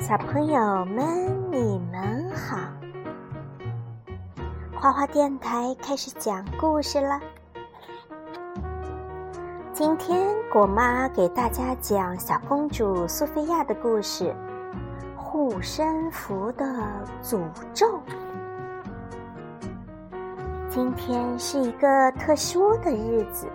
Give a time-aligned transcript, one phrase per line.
[0.00, 2.56] 小朋友们，你们好！
[4.80, 7.20] 花花电台开始讲故事了。
[9.72, 14.34] 今天果妈给大家讲小公主苏菲亚的故事——
[15.16, 16.64] 护身符的
[17.20, 17.40] 诅
[17.74, 18.00] 咒。
[20.70, 23.48] 今天是一个特殊的日子，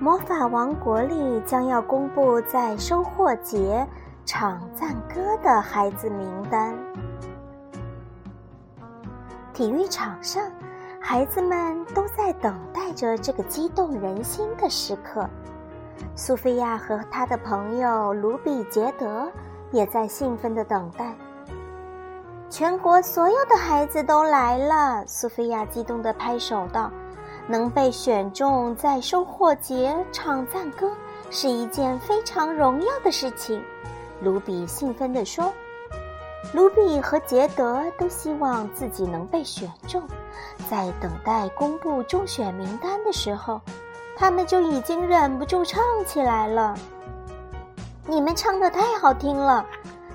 [0.00, 3.86] 魔法王国里将要公布在收获节。
[4.30, 6.76] 唱赞歌的孩子名单。
[9.54, 10.42] 体育场上，
[11.00, 15.26] 孩子们都在等待着这个激动人心的时刻。
[16.14, 19.32] 苏菲亚和她的朋友卢比杰德
[19.72, 21.14] 也在兴奋的等待。
[22.50, 26.92] 全国所有的孩子都来了，苏菲亚激动的拍手道
[27.48, 30.92] ：“能被选中在收获节唱赞歌，
[31.30, 33.64] 是一件非常荣耀的事情。”
[34.20, 35.52] 卢比兴奋地说
[36.52, 40.02] ：“卢比和杰德都希望自己能被选中。
[40.68, 43.60] 在等待公布中选名单的时候，
[44.16, 46.76] 他们就已经忍不住唱起来了。
[48.06, 49.64] 你们唱的太好听了，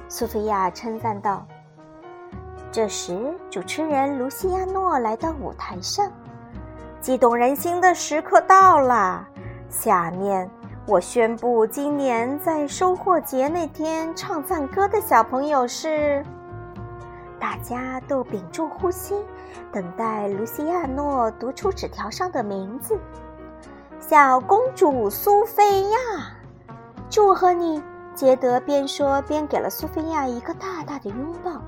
[0.10, 1.46] 苏菲亚称赞道。
[2.72, 6.12] 这时，主持人卢西亚诺来到舞台上，
[7.00, 9.26] 激动人心的时刻到了。
[9.70, 10.50] 下面。”
[10.86, 16.26] 我宣布，今年在收获节那天唱赞歌的小朋友是。
[17.40, 19.16] 大家都屏住呼吸，
[19.72, 23.00] 等待卢西亚诺读出纸条上的名字。
[23.98, 25.98] 小公主苏菲亚，
[27.10, 27.82] 祝贺你！
[28.14, 31.62] 杰德边说边给了苏菲亚一个大大的拥抱。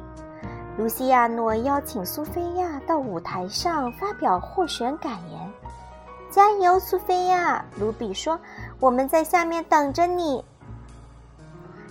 [0.77, 5.53] 卢西亚诺邀请苏菲亚到舞台上发表获选感言。
[6.29, 7.63] 加油，苏菲亚！
[7.79, 8.37] 卢比说。
[8.79, 10.43] 我们在下面等着你。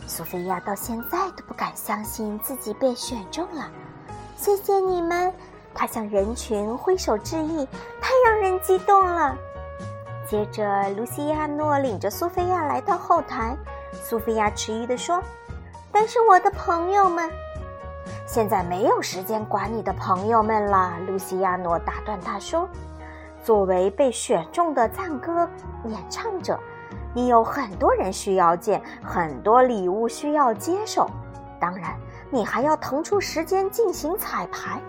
[0.06, 3.70] 苏菲亚到现在都不敢相信自己被选中了，
[4.36, 5.32] 谢谢你们！
[5.72, 7.66] 她向人群挥手致意，
[8.00, 9.34] 太让人激动了。
[10.28, 13.56] 接着，卢西亚诺领着苏菲亚来到后台。
[13.92, 15.22] 苏菲亚迟疑地说
[15.90, 17.30] ：“但是我的朋友们……
[18.26, 22.68] 现在没有时间管你的朋友们了。”卢西亚诺打断她说
[23.42, 25.48] ：“作为被选中的赞歌
[25.86, 26.60] 演唱者。”
[27.14, 31.08] 你有很多人需要见，很多礼物需要接受，
[31.60, 31.96] 当然，
[32.30, 34.80] 你还要腾出时间进行彩排。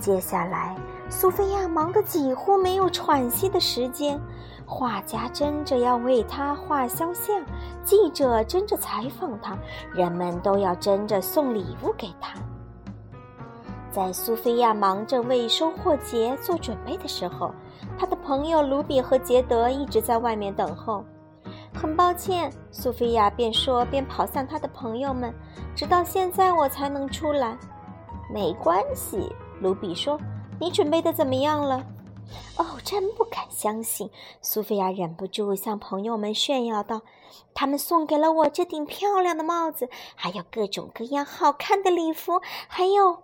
[0.00, 0.76] 接下来，
[1.10, 4.20] 苏菲亚忙得几乎没有喘息的时间，
[4.64, 7.42] 画家争着要为她画肖像，
[7.82, 9.58] 记者争着采访她，
[9.92, 12.38] 人们都要争着送礼物给她。
[13.90, 17.52] 在苏菲亚忙着为收获节做准备的时候，
[17.98, 21.04] 他的朋友卢比和杰德一直在外面等候。
[21.74, 25.34] 很抱歉，苏菲亚边说边跑向他的朋友们，
[25.74, 27.58] 直到现在我才能出来。
[28.32, 30.18] 没关系，卢比说
[30.60, 31.84] ：“你准备的怎么样了？”
[32.56, 34.10] 哦，真不敢相信！
[34.42, 37.02] 苏菲亚忍不住向朋友们炫耀道
[37.54, 43.22] ：“他们送给了我这顶漂亮的帽子，还有各种各样好看的礼服，还有……”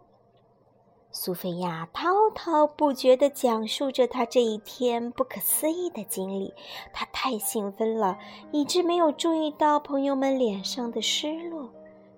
[1.17, 6.53] 苏菲亚滔滔不绝地讲述着她这一天不可思议的经历，
[6.93, 8.19] 她太兴奋了，
[8.51, 11.71] 以致没有注意到朋友们脸上的失落。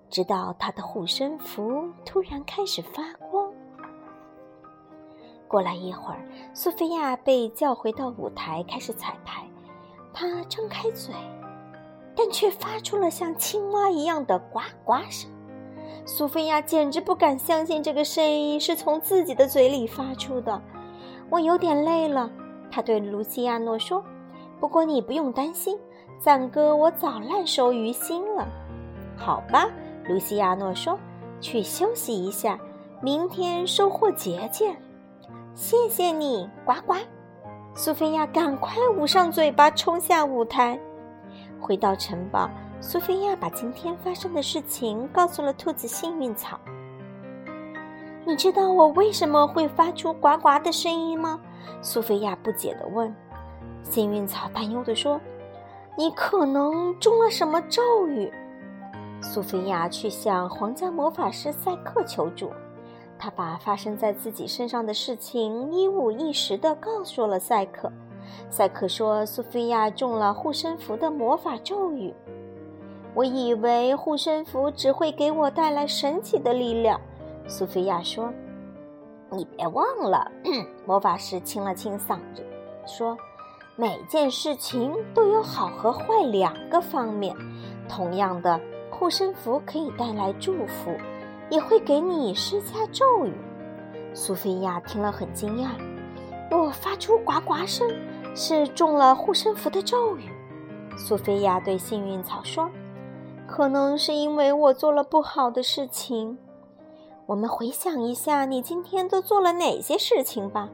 [0.09, 3.53] 直到她的护身符突然开始发光。
[5.47, 9.47] 过了一会儿，苏菲亚被叫回到舞台开始彩排。
[10.11, 11.13] 她张开嘴，
[12.15, 15.29] 但却发出了像青蛙一样的呱呱声。
[16.05, 20.61] 苏菲亚简直不敢相信这个声音是从自己的嘴里发出的。
[21.29, 22.29] 我有点累了，
[22.71, 24.03] 她对卢西亚诺说。
[24.59, 25.77] 不过你不用担心，
[26.19, 28.47] 赞歌我早烂熟于心了。
[29.15, 29.69] 好吧，
[30.07, 30.97] 卢西亚诺说，
[31.39, 32.59] 去休息一下，
[33.01, 34.75] 明天收获节见。
[35.53, 36.95] 谢谢你，呱呱。
[37.75, 40.79] 苏菲亚赶快捂上嘴巴，冲下舞台，
[41.59, 42.49] 回到城堡。
[42.79, 46.59] 苏菲亚把今天发生的事情告诉了兔子幸运草。
[48.23, 51.39] 你知道我为什么会发出呱呱的声音吗？
[51.81, 53.13] 苏菲亚不解地问。
[53.81, 55.19] 幸运草担忧地说
[55.97, 58.31] ：“你可能中了什么咒语。”
[59.21, 62.51] 苏菲亚去向皇家魔法师赛克求助。
[63.17, 67.91] 他把发生在自己身上的事情一五一十地告诉了赛克。
[68.51, 72.13] 赛克说：“苏菲亚中了护身符的魔法咒语。”
[73.17, 77.01] 我以为护身符只会给我带来神奇的力量，
[77.47, 78.31] 苏菲亚说
[79.33, 80.31] ：“你别忘了。
[80.85, 82.45] ”魔法师清了清嗓子
[82.85, 83.17] 说
[83.75, 87.35] ：“每件事情都有好和坏两个方面。
[87.89, 88.61] 同样的，
[88.91, 90.95] 护身符可以带来祝福，
[91.49, 93.33] 也会给你施加咒语。
[94.13, 95.69] 苏菲亚听了很惊讶，
[96.55, 97.89] 我发出呱呱声
[98.35, 100.29] 是中了护身符的咒语。
[100.95, 102.69] 苏菲亚对幸运草说
[103.47, 106.37] ：“可能是因为我做了不好的事情。
[107.25, 110.69] 我们回想一下，你今天都做了哪些事情吧。”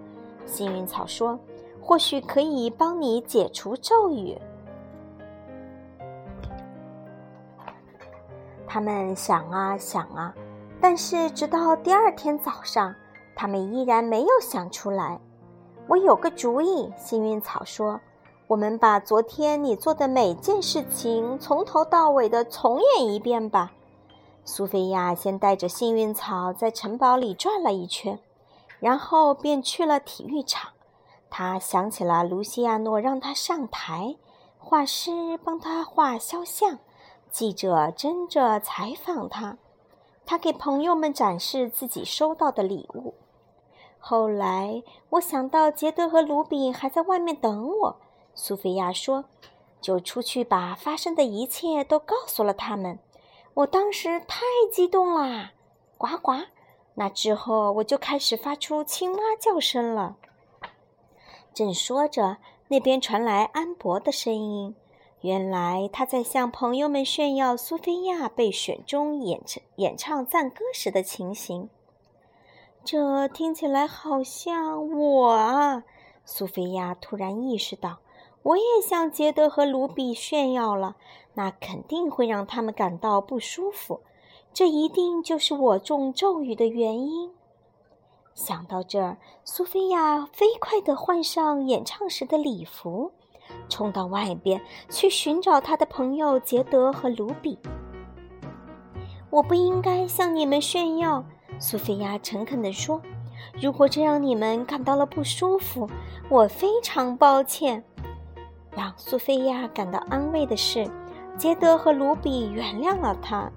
[0.46, 1.40] 幸运草说
[1.82, 4.38] ：“或许可以帮你解除咒语。”
[8.68, 10.34] 他们想啊想啊，
[10.82, 12.94] 但是直到第二天早上，
[13.36, 15.20] 他们依然没有想出来。
[15.88, 18.02] 我有个主意，幸运草说
[18.48, 23.72] ：“我们把昨天你做的每件事情从头到尾的重演一遍吧。”
[24.46, 28.20] 苏菲亚先带着幸运草在城堡里转了一圈，
[28.80, 30.72] 然后便去了体育场。
[31.30, 34.18] 他想起了卢西亚诺让他上台，
[34.60, 36.80] 画师帮他画肖像。
[37.32, 39.58] 记者争着采访他，
[40.26, 43.16] 他给朋友们展示自己收到的礼物。
[43.98, 47.96] 后来我想到杰德和卢比还在外面等我，
[48.36, 49.26] 苏菲亚说
[49.80, 53.00] ：“就出去把发生的一切都告诉了他们。”
[53.56, 54.42] 我当时太
[54.72, 55.52] 激动啦，
[55.98, 56.32] 呱呱！
[56.96, 60.18] 那之后我就开始发出青蛙叫声了。
[61.54, 62.38] 正说着，
[62.70, 64.76] 那边传来安博的声音。
[65.22, 71.70] 原来他在向朋友们炫耀苏菲亚被选中演唱演唱赞歌时的情形。
[72.84, 75.84] 这听起来好像我啊！
[76.26, 78.00] 苏菲亚突然意识到，
[78.44, 80.96] 我也向杰德和卢比炫耀了，
[81.34, 84.02] 那肯定会让他们感到不舒服。
[84.54, 87.32] 这一定就是我中咒语的原因。
[88.36, 93.12] 想到这儿，苏菲亚飞快地换上演唱时的礼服。
[93.70, 97.60] 冲到外边去寻找他的朋友杰德和卢比。
[99.30, 101.24] 我不应该向你们炫耀，
[101.60, 103.02] 苏菲亚诚恳地说。
[103.62, 105.90] 如果这让你们感到了不舒服，
[106.30, 107.84] 我非常抱歉。
[108.76, 110.90] 让苏菲亚感到安慰的是，
[111.38, 113.50] 杰德和卢比原谅了他。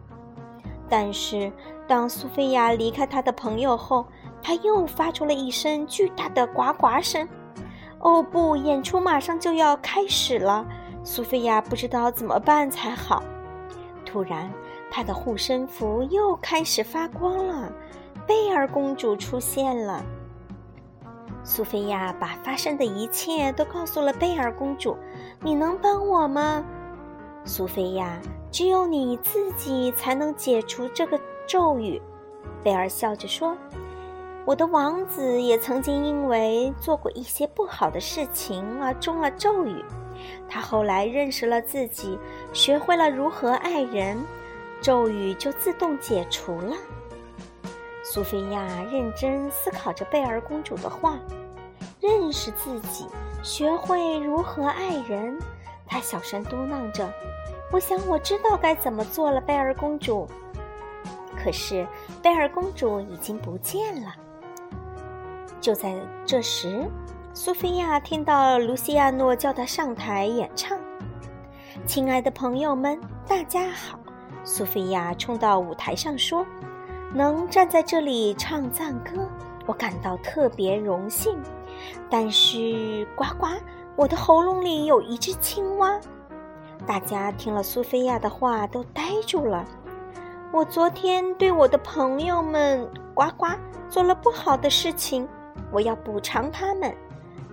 [0.88, 1.50] 但是，
[1.86, 4.06] 当苏菲亚离开他的朋友后，
[4.42, 7.26] 他又发出了一声巨大的呱呱声。
[8.00, 8.56] 哦不！
[8.56, 10.64] 演出马上就要开始了，
[11.02, 13.22] 苏菲亚不知道怎么办才好。
[14.04, 14.48] 突然，
[14.90, 17.72] 她的护身符又开始发光了，
[18.26, 20.04] 贝尔公主出现了。
[21.48, 24.96] 苏菲亚把发生的一切都告诉了贝尔公主
[25.40, 26.62] ：“你能帮我吗？”
[27.46, 28.20] 苏菲亚
[28.50, 32.02] ：“只有你自己才能解除这个咒语。”
[32.64, 33.56] 贝尔笑着说。
[34.44, 39.84] 我的王子也曾经因为做过一些不好的事情而中了咒语，
[40.48, 42.18] 他后来认识了自己，
[42.52, 44.16] 学会了如何爱人，
[44.80, 46.76] 咒语就自动解除了。
[48.04, 51.18] 苏菲亚认真思考着贝尔公主的话，
[52.06, 53.06] 认识自己，
[53.42, 55.36] 学会如何爱人，
[55.84, 57.12] 她小声嘟囔着
[57.72, 60.28] ：“我想我知道该怎么做了。”贝尔公主，
[61.36, 61.84] 可是
[62.22, 64.14] 贝尔公主已经不见了。
[65.60, 66.88] 就在这时，
[67.34, 70.78] 苏菲亚听到卢西亚诺叫她上台演唱。
[71.86, 73.98] 亲爱的朋友们，大家好！
[74.44, 76.46] 苏菲亚冲到舞台上说
[77.12, 79.28] ：“能站在这里唱赞歌，
[79.66, 81.36] 我感到特别荣幸。
[82.10, 83.46] 但是，呱呱，
[83.96, 86.00] 我的喉咙里有一只青蛙。”
[86.86, 89.64] 大家听了苏菲亚的话，都呆住了。
[90.52, 93.46] 我昨天对我的朋友们呱呱
[93.88, 95.26] 做了不好的事情。
[95.72, 96.94] 我要补偿他们，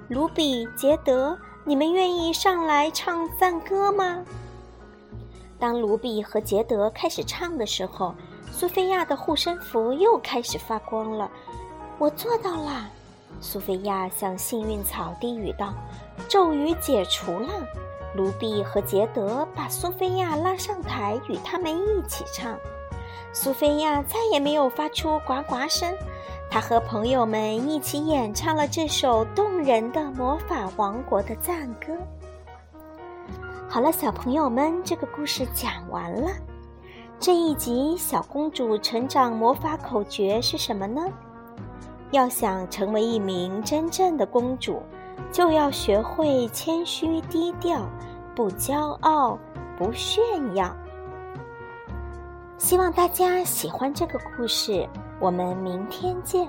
[0.07, 4.23] 卢比、杰德，你们愿意上来唱赞歌吗？
[5.57, 8.13] 当卢比和杰德开始唱的时候，
[8.51, 11.31] 苏菲亚的护身符又开始发光了。
[11.97, 12.89] 我做到了，
[13.43, 15.73] 苏菲亚向幸运草低语道
[16.29, 17.49] ：“咒语解除了。”
[18.15, 22.57] 卢比和杰德把苏菲亚拉上台，与他们一起唱。
[23.33, 25.93] 苏菲亚再也没有发出呱呱声。
[26.49, 31.93] 她和朋友们一起演唱了这首动人的魔法王国的赞歌。
[33.67, 36.31] 好了，小朋友们，这个故事讲完了。
[37.19, 41.01] 这一集小公主成长魔法口诀是什么呢？
[42.13, 44.83] 要想成为一名真正的公主，
[45.31, 47.89] 就要学会谦虚低调，
[48.35, 49.35] 不骄傲，
[49.75, 50.71] 不炫耀。
[52.59, 54.87] 希望大家喜欢这个故事。
[55.19, 56.47] 我们明天见。